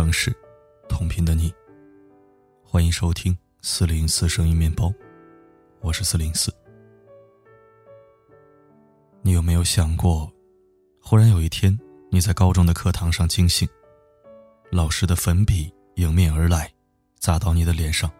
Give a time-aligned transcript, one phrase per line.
[0.00, 0.34] 城市，
[0.88, 1.52] 同频的你。
[2.64, 4.90] 欢迎收听四零四声音面包，
[5.82, 6.50] 我是四零四。
[9.20, 10.32] 你有没有想过，
[11.02, 11.78] 忽然有一天
[12.10, 13.68] 你在高中的课堂上惊醒，
[14.70, 16.72] 老师的粉笔迎面而来，
[17.18, 18.10] 砸到你的脸上，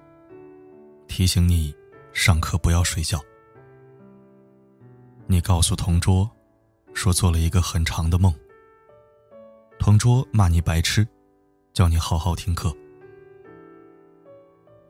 [1.09, 1.75] 提醒你
[2.12, 3.19] 上课不要睡觉。
[5.27, 6.31] 你告诉同桌，
[6.93, 8.31] 说做了一个很长的梦。
[9.79, 11.09] 同桌骂你白痴，
[11.80, 12.77] 叫你好好听课。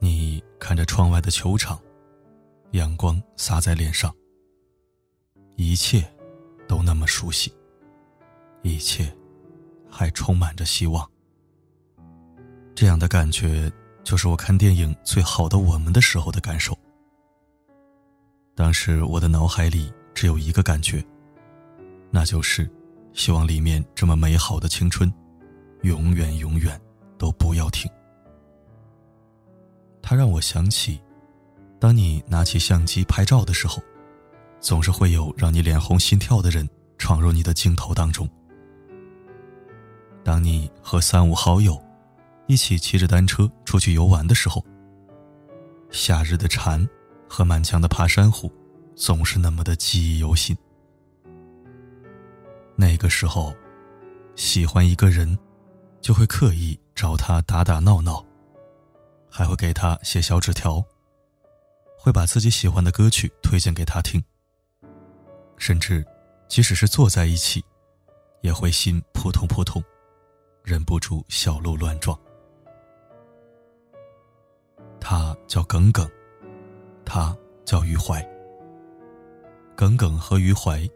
[0.01, 1.81] 你看着窗外的球场，
[2.73, 4.13] 阳光洒在脸上，
[5.55, 6.05] 一切
[6.67, 7.55] 都那么熟悉，
[8.63, 9.17] 一切
[9.89, 11.09] 还充满着希望。
[12.75, 13.73] 这样的感觉，
[14.03, 16.77] 就是我看电影《最好的我们》的时候的感受。
[18.57, 21.07] 当时我的脑海里只有一个感觉，
[22.11, 22.69] 那就是。
[23.13, 25.13] 希望里面这么美好的青春，
[25.83, 26.81] 永远永远
[27.19, 27.91] 都不要停。
[30.03, 31.01] 它让我想起，
[31.79, 33.83] 当你拿起相机拍照的时候，
[34.61, 38.29] 总是会有让你脸红心跳的人闯入你的镜头当中。
[40.23, 41.83] 当你和三五好友
[42.47, 44.65] 一起骑着单车出去游玩的时候，
[45.91, 46.87] 夏日的蝉
[47.29, 48.53] 和满墙的爬山虎，
[48.95, 50.57] 总是那么的记忆犹新。
[52.77, 53.55] 那个时候，
[54.37, 55.39] 喜欢一个人，
[56.01, 58.25] 就会刻意找他打打闹闹，
[59.31, 60.85] 还会给他写小纸条，
[61.99, 64.23] 会把自己喜欢的歌曲推荐给他听。
[65.57, 66.05] 甚至，
[66.49, 67.65] 即使是坐在一起，
[68.41, 69.83] 也会心扑通扑通，
[70.63, 72.19] 忍不住小鹿乱撞。
[74.99, 76.11] 他叫耿耿，
[77.05, 78.27] 他叫余淮。
[79.77, 80.89] 耿耿和余淮。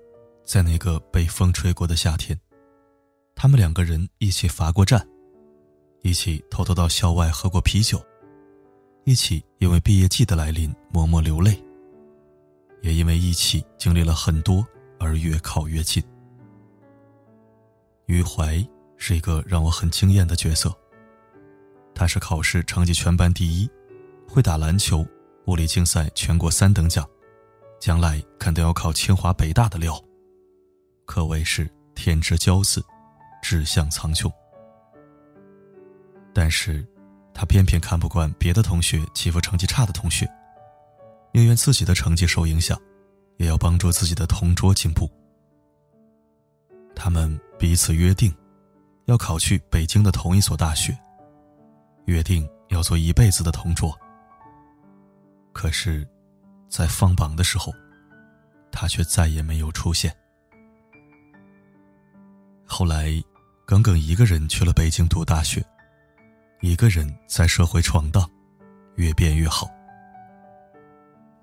[0.45, 2.39] 在那个被风吹过的夏天，
[3.35, 5.07] 他们两个人一起罚过站，
[6.03, 8.03] 一起偷偷到校外喝过啤酒，
[9.05, 11.63] 一起因为毕业季的来临默默流泪，
[12.83, 14.67] 也因为一起经历了很多
[14.99, 16.03] 而越靠越近。
[18.07, 18.65] 余淮
[18.97, 20.75] 是一个让我很惊艳的角色，
[21.95, 23.69] 他是考试成绩全班第一，
[24.29, 25.05] 会打篮球，
[25.47, 27.07] 物理竞赛全国三等奖，
[27.81, 29.99] 将来肯定要考清华北大的料。
[31.07, 32.85] 可谓是天之骄子，
[33.45, 34.33] 志向苍穹。
[36.33, 36.83] 但是，
[37.35, 40.27] 他偏偏看不惯别的同学欺负成绩差的同学，
[41.31, 42.81] 宁愿自己的成绩受影响，
[43.37, 45.11] 也要帮助自己的同桌进步。
[46.97, 48.35] 他们彼此约定，
[49.05, 50.97] 要考去北京的同一所大学，
[52.07, 53.95] 约定要做一辈子的同桌。
[55.53, 56.09] 可是，
[56.71, 57.71] 在放榜的时候，
[58.73, 60.17] 他却再也没有出现。
[62.65, 63.23] 后来，
[63.67, 65.65] 耿耿一个人去了北京读大学，
[66.61, 68.29] 一个人在社会闯荡，
[68.97, 69.67] 越变越好。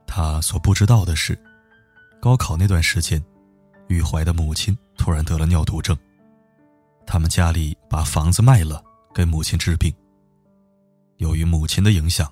[0.05, 1.37] 他所不知道的是，
[2.21, 3.23] 高考那段时间，
[3.87, 5.97] 余淮的母亲突然得了尿毒症，
[7.07, 8.83] 他们家里把房子卖了
[9.15, 9.91] 给母亲治病。
[11.17, 12.31] 由于母亲的影响，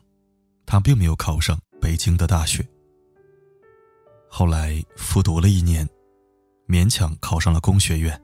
[0.67, 2.63] 他并没有考上北京的大学。
[4.29, 5.87] 后来复读了一年，
[6.67, 8.19] 勉强考上了工学院。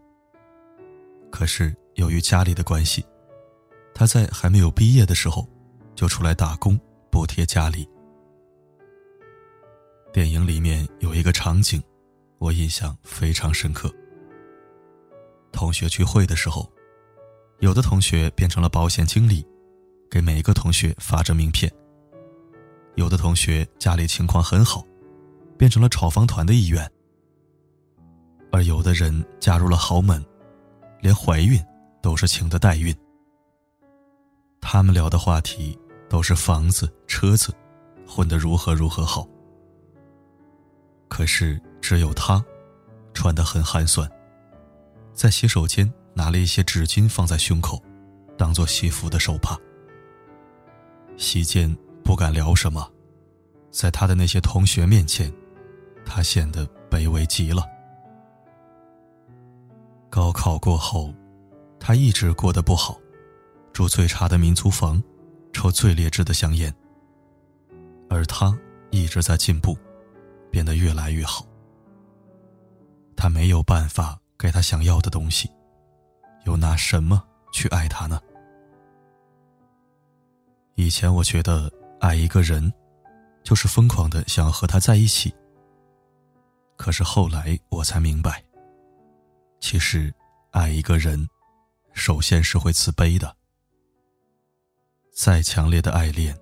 [1.36, 3.06] 可是由于家里的关系，
[3.94, 5.46] 他在还没有毕业的时候，
[5.94, 6.80] 就出来打工
[7.12, 7.86] 补贴家里。
[10.14, 11.84] 电影里面有一个场景，
[12.38, 13.94] 我印象非常深刻。
[15.52, 16.72] 同学聚会的时候，
[17.60, 19.46] 有的同学变成了保险经理，
[20.10, 21.70] 给每一个同学发着名片；
[22.96, 24.86] 有的同学家里情况很好，
[25.58, 26.88] 变成了炒房团的一员；
[28.54, 30.26] 而有的人加入了豪门。
[31.06, 31.64] 连怀孕
[32.02, 32.92] 都是请的代孕。
[34.60, 35.78] 他们聊的话题
[36.10, 37.54] 都是房子、车子，
[38.08, 39.28] 混得如何如何好。
[41.08, 42.44] 可是只有他，
[43.14, 44.10] 穿得很寒酸，
[45.14, 47.80] 在洗手间拿了一些纸巾放在胸口，
[48.36, 49.56] 当做洗服的手帕。
[51.18, 51.72] 席间
[52.04, 52.92] 不敢聊什么，
[53.70, 55.32] 在他的那些同学面前，
[56.04, 57.64] 他显得卑微极了。
[60.16, 61.14] 高考过后，
[61.78, 62.98] 他一直过得不好，
[63.74, 65.04] 住最差的民租房，
[65.52, 66.74] 抽最劣质的香烟。
[68.10, 68.58] 而他
[68.92, 69.78] 一直在进步，
[70.50, 71.46] 变得越来越好。
[73.18, 75.52] 他没有办法给他想要的东西，
[76.46, 77.22] 又拿什么
[77.52, 78.18] 去爱他呢？
[80.76, 81.70] 以前我觉得
[82.00, 82.72] 爱一个人，
[83.44, 85.36] 就是疯狂的想要和他在一起。
[86.78, 88.45] 可是后来我才明白。
[89.68, 90.14] 其实，
[90.52, 91.28] 爱一个人，
[91.92, 93.36] 首先是会自卑的。
[95.12, 96.38] 再强烈的爱恋，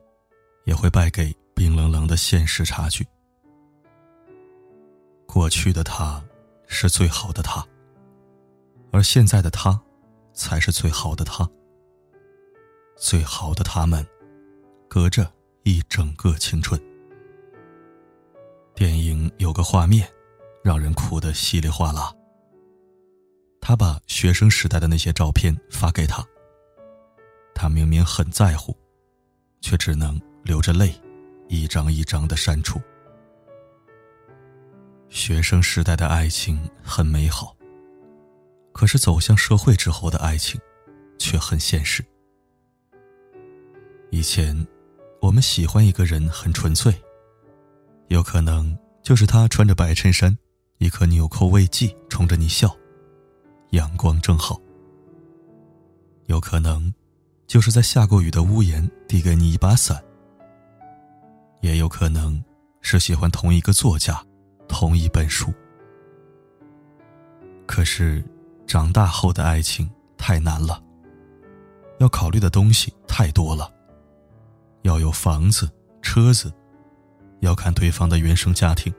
[0.65, 3.07] 也会败给冰冷冷的现实差距。
[5.25, 6.21] 过去的他，
[6.67, 7.65] 是最好的他，
[8.91, 9.81] 而现在的他，
[10.33, 11.49] 才是最好的他。
[12.97, 14.05] 最好的他们，
[14.89, 15.31] 隔着
[15.63, 16.77] 一整个青春。
[18.75, 20.11] 电影有个画面，
[20.61, 22.13] 让人哭得稀里哗啦。
[23.65, 26.21] 他把学生时代的那些照片发给他。
[27.55, 28.75] 他明明很在乎，
[29.61, 30.93] 却只能流着泪，
[31.47, 32.81] 一张一张的删除。
[35.07, 37.55] 学生时代的爱情很美好，
[38.73, 40.59] 可是走向社会之后的爱情，
[41.17, 42.03] 却很现实。
[44.11, 44.67] 以前，
[45.21, 46.93] 我们喜欢一个人很纯粹，
[48.09, 50.37] 有可能就是他穿着白衬衫，
[50.79, 52.75] 一颗纽扣未系，冲着你笑，
[53.73, 54.59] 阳光正好。
[56.25, 56.91] 有可能。
[57.45, 60.01] 就是在下过雨的屋檐递给你一把伞，
[61.61, 62.43] 也有可能
[62.81, 64.19] 是喜欢同一个作家、
[64.67, 65.53] 同一本书。
[67.67, 68.23] 可是，
[68.65, 69.87] 长大后的爱情
[70.17, 70.81] 太难了，
[71.99, 73.71] 要考虑的东西太多了，
[74.81, 75.69] 要有房子、
[76.01, 76.51] 车子，
[77.41, 78.91] 要看对方的原生家庭，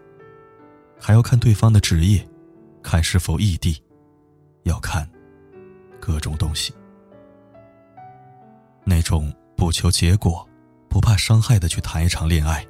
[1.00, 2.25] 还要看对方的职业，
[2.85, 3.82] 看是否异地，
[4.64, 5.08] 要看
[5.99, 6.75] 各种东西。
[8.84, 10.46] 那种不求结果、
[10.88, 12.66] 不怕伤害的去谈一场恋爱，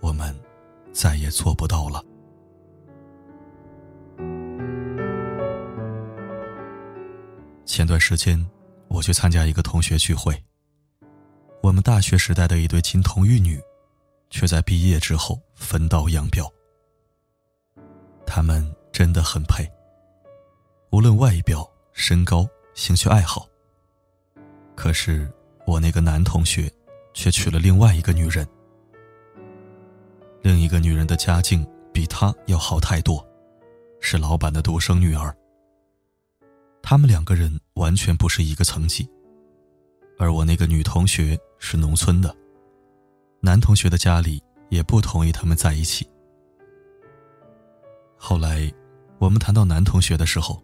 [0.00, 0.34] 我们
[0.92, 2.02] 再也做不到了。
[7.64, 8.44] 前段时间，
[8.88, 10.40] 我去参加一个同学聚会。
[11.62, 13.60] 我们大学时代的一对金童玉女，
[14.30, 16.48] 却在毕业之后分道扬镳。
[18.26, 19.64] 他们真的很配，
[20.94, 23.48] 无论外表、身高、兴趣爱好。
[24.76, 25.28] 可是，
[25.66, 26.72] 我那个男同学，
[27.12, 28.46] 却娶了另外一个女人。
[30.40, 33.26] 另一个女人的家境比他要好太多，
[33.98, 35.36] 是老板的独生女儿。
[36.80, 39.04] 他们两个人完全不是一个层级。
[40.16, 42.32] 而我那个女同学是农村的，
[43.40, 46.08] 男同学的家里也不同意他们在一起。
[48.16, 48.72] 后来，
[49.18, 50.62] 我们谈到男同学的时候，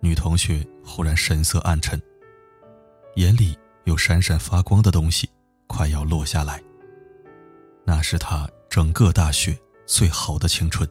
[0.00, 2.00] 女同学忽然神色暗沉。
[3.16, 5.28] 眼里有闪闪发光的东西，
[5.66, 6.62] 快要落下来。
[7.84, 10.88] 那是她整个大学最好的青春，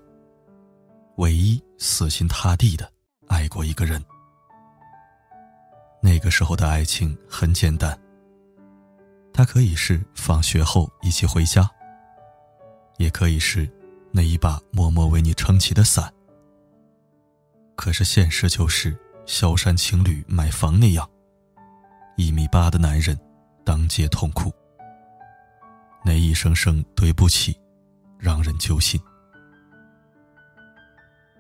[1.18, 2.92] 唯一死心塌地的
[3.28, 4.04] 爱过一个人。
[6.02, 8.00] 那个时候的爱情很简单，
[9.34, 11.70] 他可以是放学后一起回家，
[12.98, 13.70] 也可以是
[14.12, 16.14] 那一把默默为你撑起的伞。
[17.76, 21.08] 可是现实就是萧山情侣买房那样。
[22.18, 23.20] 一米八的男人，
[23.66, 24.52] 当街痛哭。
[26.04, 27.60] 那一声声对不起，
[28.18, 29.00] 让人揪心。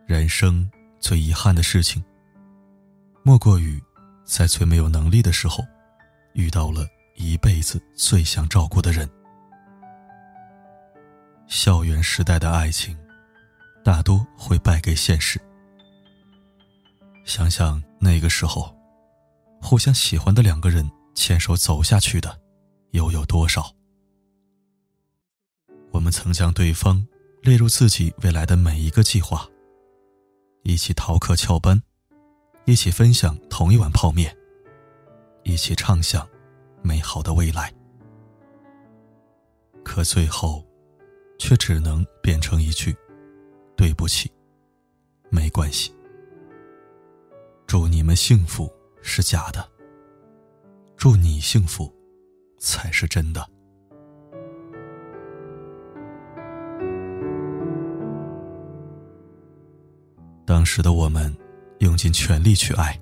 [0.06, 2.04] 人生最遗憾的事情，
[3.24, 3.82] 莫过于
[4.24, 5.64] 在最没有能力的时候，
[6.34, 6.86] 遇到了
[7.16, 9.10] 一辈子最想照顾的人。
[11.48, 12.98] 校园时代的爱情，
[13.84, 15.39] 大多会败给现实。
[17.25, 18.74] 想想那个时候。
[19.62, 22.39] 互相喜欢的两个人牵手走下去的，
[22.91, 23.74] 又有多少？
[25.89, 27.03] 我们曾将对方
[27.41, 29.50] 列入自己未来的每一个计划，
[30.62, 31.82] 一起逃课翘班，
[32.65, 34.38] 一起分享同一碗泡面，
[35.44, 36.27] 一起畅想
[36.84, 37.74] 美好的未来。
[39.84, 40.63] 可最后，
[41.39, 42.96] 却只能变成一句
[43.75, 44.32] “对不起，
[45.32, 45.91] 没关系”。
[47.75, 48.72] 祝你们幸福。
[49.01, 49.70] 是假的，
[50.96, 51.94] 祝你幸福，
[52.58, 53.46] 才是真的。
[60.46, 61.36] 当时的我们
[61.79, 62.98] 用尽全力去爱，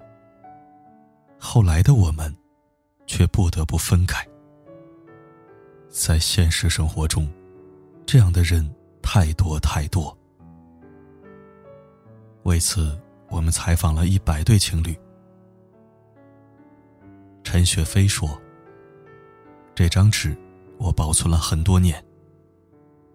[1.37, 2.35] 后来的我们
[3.05, 4.27] 却不得不分开。
[5.87, 7.31] 在现实生活中，
[8.07, 8.67] 这样的人
[9.03, 10.17] 太多太多。
[12.41, 12.99] 为此，
[13.33, 14.95] 我们采访了一百对情侣。
[17.43, 18.39] 陈雪飞说
[19.73, 20.37] ：“这张纸，
[20.77, 22.01] 我保存了很多年。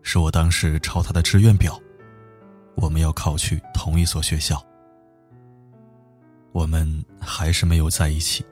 [0.02, 1.80] 是我当时抄他的志愿表，
[2.74, 4.60] 我们要考去同一所学校。
[6.50, 8.44] 我们还是没有在一起。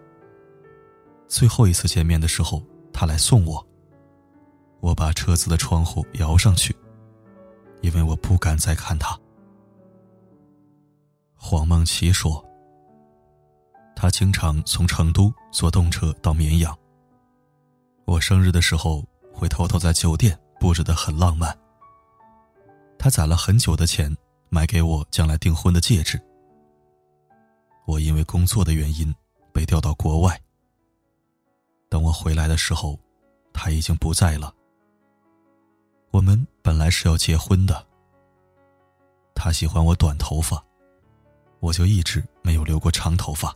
[1.27, 3.67] 最后一次见面的时候，他来送我。
[4.79, 6.77] 我把车子的窗户摇上去，
[7.81, 9.19] 因为我不敢再看他。”
[11.49, 12.45] 黄梦琪说。
[13.95, 16.77] 他经常从成都坐动车到绵阳。
[18.05, 21.57] 我生日的时候会偷偷在酒店布置的很浪漫。
[22.99, 24.13] 他攒了很久的钱
[24.49, 26.21] 买给我将来订婚的戒指。
[27.87, 29.15] 我因为工作的原因
[29.53, 30.41] 被调到国外。
[31.89, 32.99] 等我回来的时候，
[33.53, 34.53] 他已经不在了。
[36.11, 37.87] 我们本来是要结婚的。
[39.33, 40.61] 他喜欢我短头发，
[41.67, 43.53] 我就一直没有留过长头发，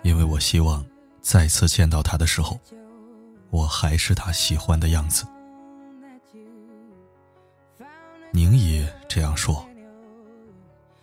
[0.00, 0.82] 因为我希望
[1.20, 2.58] 再次见到他的时候，
[3.50, 5.26] 我还是他喜欢的样子。
[8.32, 9.62] 宁也这样说。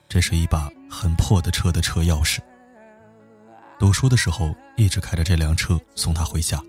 [0.09, 2.39] 这是一把很破的车的车钥匙。
[3.77, 6.59] 读书的时候一直开着这辆车送他回家。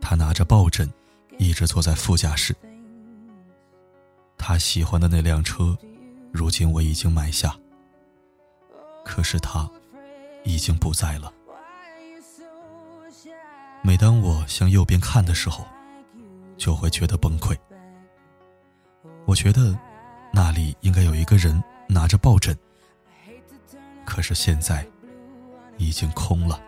[0.00, 0.92] 他拿着抱枕，
[1.38, 2.52] 一直坐在副驾驶。
[4.36, 5.78] 他喜欢的那辆车，
[6.32, 7.56] 如今我已经买下。
[9.10, 9.68] 可是他，
[10.44, 11.32] 已经不在了。
[13.82, 15.66] 每当我向右边看的时候，
[16.56, 17.56] 就会觉得崩溃。
[19.26, 19.76] 我觉得，
[20.32, 22.56] 那里应该有一个人拿着抱枕。
[24.06, 24.86] 可是现在，
[25.76, 26.62] 已经空了。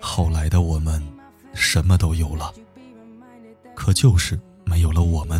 [0.00, 1.06] 后来的我们，
[1.52, 2.50] 什么都有了，
[3.74, 5.38] 可就是没有了我们。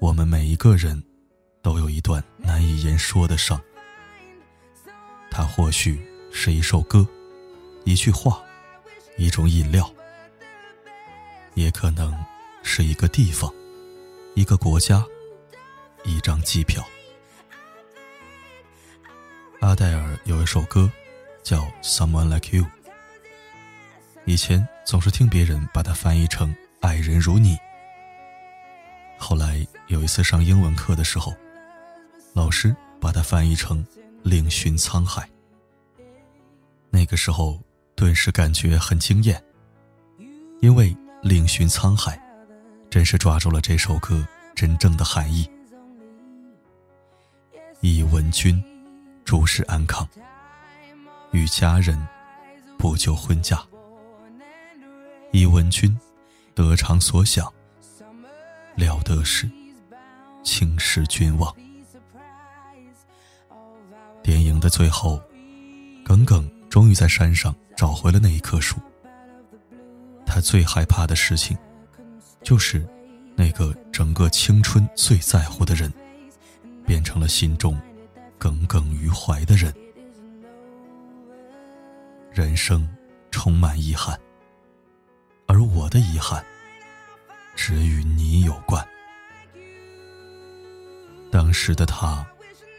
[0.00, 1.02] 我们每一个人，
[1.62, 3.60] 都有一段难以言说的伤。
[5.30, 6.00] 它或许
[6.32, 7.06] 是一首歌，
[7.84, 8.42] 一句话，
[9.16, 9.88] 一种饮料。
[11.54, 12.16] 也可能
[12.62, 13.52] 是一个地方，
[14.34, 15.04] 一个国家，
[16.04, 16.82] 一张机票。
[19.60, 20.90] 阿黛尔有一首歌，
[21.42, 22.64] 叫《Someone Like You》。
[24.24, 27.58] 以前总是听别人把它翻译成“爱人如你”。
[29.18, 31.34] 后来有一次上英文课的时候，
[32.32, 33.84] 老师把它翻译成
[34.22, 35.28] “另寻沧海”。
[36.90, 37.60] 那个时候，
[37.94, 39.42] 顿时感觉很惊艳，
[40.60, 40.96] 因为。
[41.22, 42.18] 另寻沧海，
[42.88, 45.46] 真是抓住了这首歌真正的含义。
[47.82, 48.58] 忆闻君，
[49.22, 50.08] 诸事安康，
[51.32, 52.08] 与佳人
[52.78, 53.62] 不久婚嫁。
[55.30, 55.94] 忆闻君，
[56.54, 57.52] 得偿所想，
[58.76, 59.46] 了得是
[60.42, 61.54] 青史君望。
[64.22, 65.20] 电影的最后，
[66.04, 68.76] 耿耿终于在山上找回了那一棵树。
[70.26, 71.56] 他最害怕的事情，
[72.42, 72.86] 就是
[73.34, 75.92] 那个整个青春最在乎的人，
[76.86, 77.76] 变成了心中
[78.38, 79.74] 耿耿于怀的人。
[82.32, 82.88] 人生
[83.32, 84.16] 充满遗憾，
[85.46, 86.44] 而我的遗憾，
[87.56, 88.86] 只与你有关。
[91.28, 92.24] 当时的他，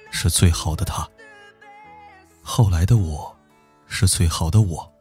[0.09, 1.05] 是最好的他；
[2.41, 3.35] 后来的我，
[3.85, 4.91] 是最好的我。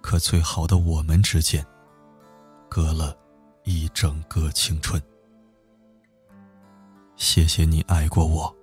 [0.00, 1.64] 可最好的我们之间，
[2.68, 3.16] 隔了
[3.64, 5.02] 一整个青春。
[7.16, 8.54] 谢谢你爱过我，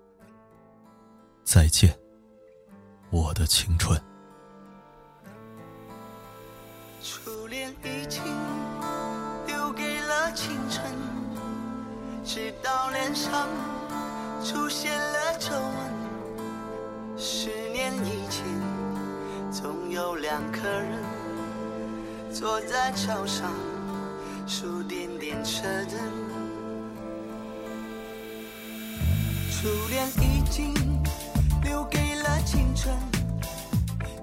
[1.43, 1.97] 再见，
[3.09, 3.99] 我的青春。
[7.01, 8.23] 初恋已经
[9.47, 10.85] 留给了青春，
[12.23, 13.49] 直到脸上
[14.43, 16.00] 出现了皱纹。
[17.23, 18.43] 十年以前，
[19.51, 20.97] 总有两个人。
[22.33, 23.53] 坐在桥上
[24.47, 25.99] 数点点车灯，
[29.51, 30.73] 初恋已经
[31.61, 32.91] 留给了青春，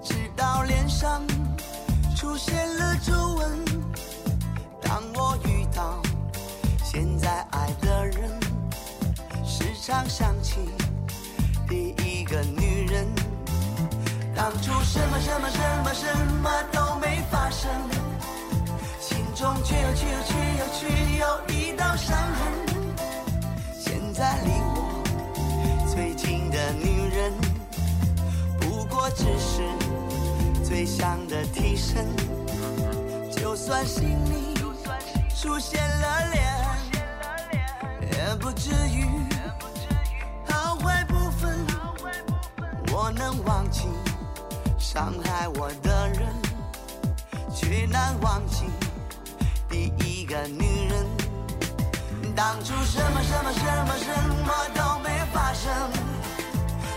[0.03, 1.25] 直到脸上
[2.17, 3.68] 出现了皱纹。
[14.51, 16.07] 当初什么什么什么什
[16.41, 17.69] 么都没发生。
[18.99, 20.87] 心中却又却又却又却
[21.19, 22.51] 有一道伤痕。
[23.77, 25.03] 现在离我
[25.93, 27.31] 最近的女人，
[28.59, 29.61] 不过只是
[30.63, 32.07] 最想的替身。
[33.29, 34.55] 就算心里
[35.39, 36.41] 出现了裂，
[38.01, 39.05] 也不至于
[40.47, 41.67] 好坏不分。
[42.91, 43.83] 我能忘记
[44.91, 46.33] 伤害我的人，
[47.53, 48.65] 却难忘记。
[49.69, 51.05] 第一个女人，
[52.35, 54.09] 当初什么什么什么什
[54.47, 55.71] 么都没发生，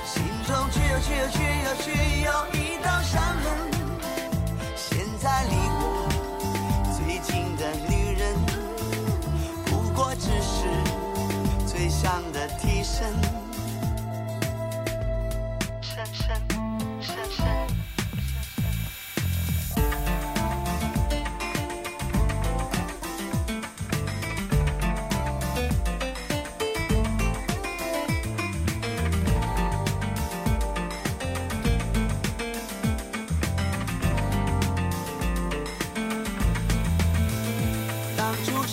[0.07, 3.45] 心中却有却有却有却有一道伤痕。
[4.75, 6.09] 现在离我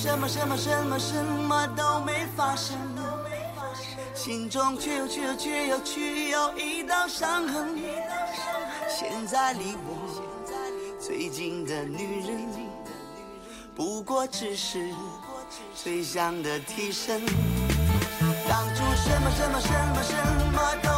[0.02, 2.78] 什么什么什么什么都没发生，
[4.16, 7.78] 心中却又却又却又却有一道伤痕。
[8.88, 12.48] 现在离我最近的女人，
[13.76, 14.90] 不过只是
[15.76, 17.22] 最想的替身。
[18.48, 20.16] 当初什么什么什么什
[20.54, 20.90] 么都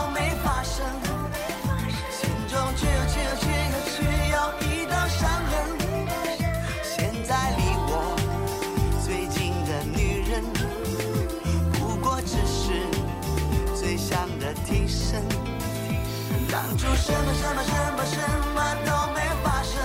[16.51, 18.17] 当初什么什么什么什
[18.53, 19.81] 么都没发生，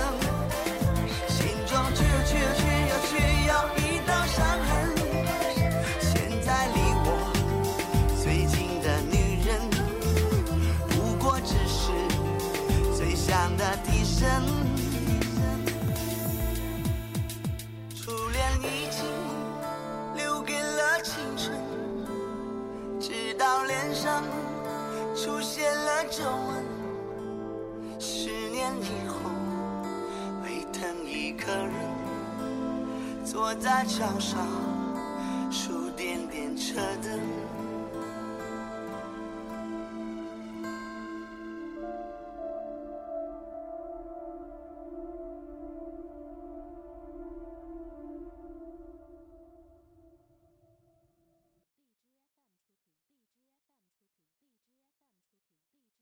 [1.29, 3.15] 心中却有却有却有却
[3.47, 4.69] 有一道伤痕。
[6.01, 7.07] 现在离我
[8.21, 9.15] 最近的女
[9.47, 9.49] 人，
[10.89, 11.93] 不过只是
[12.97, 14.27] 最想的替身。
[17.95, 19.05] 初恋已经
[20.17, 21.57] 留给了青春，
[22.99, 24.21] 直到脸上
[25.17, 26.63] 出现了皱纹。
[27.99, 29.15] 十年以后，
[30.43, 31.73] 会疼一个人
[33.25, 34.45] 坐在桥上，
[35.49, 37.19] 数点点车灯。